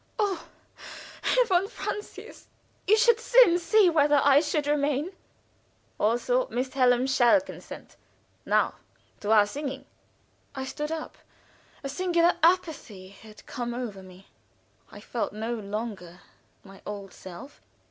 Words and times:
"Oh! 0.17 0.47
Herr 1.21 1.45
von 1.45 1.67
Francius! 1.67 2.47
You 2.87 2.97
should 2.97 3.19
soon 3.19 3.59
see 3.59 3.87
whether 3.87 4.15
I 4.15 4.41
would 4.51 4.65
remain!" 4.65 5.11
"Also! 5.99 6.47
Miss 6.47 6.73
Hallam 6.73 7.05
shall 7.05 7.39
consent. 7.39 7.97
Now 8.43 8.73
to 9.19 9.29
our 9.31 9.45
singing!" 9.45 9.85
I 10.55 10.65
stood 10.65 10.91
up. 10.91 11.19
A 11.83 11.87
singular 11.89 12.35
apathy 12.41 13.09
had 13.09 13.45
come 13.45 13.75
over 13.75 14.01
me; 14.01 14.27
I 14.91 15.01
felt 15.01 15.33
no 15.33 15.53
longer 15.53 16.21
my 16.63 16.81
old 16.87 17.13
self. 17.13 17.61